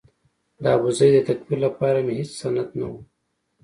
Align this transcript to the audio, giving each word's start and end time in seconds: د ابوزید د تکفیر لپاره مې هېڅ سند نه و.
د 0.61 0.63
ابوزید 0.77 1.13
د 1.17 1.25
تکفیر 1.27 1.59
لپاره 1.65 1.99
مې 2.05 2.13
هېڅ 2.19 2.31
سند 2.41 2.69
نه 2.79 2.85
و. 2.91 2.93